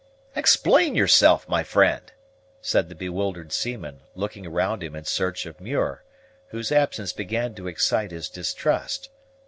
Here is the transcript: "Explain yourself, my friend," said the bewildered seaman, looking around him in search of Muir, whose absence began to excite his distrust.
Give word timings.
"Explain 0.35 0.95
yourself, 0.95 1.47
my 1.47 1.61
friend," 1.61 2.11
said 2.59 2.89
the 2.89 2.95
bewildered 2.95 3.51
seaman, 3.51 4.01
looking 4.15 4.47
around 4.47 4.81
him 4.81 4.95
in 4.95 5.05
search 5.05 5.45
of 5.45 5.61
Muir, 5.61 6.03
whose 6.47 6.71
absence 6.71 7.13
began 7.13 7.53
to 7.53 7.67
excite 7.67 8.09
his 8.09 8.27
distrust. 8.27 9.09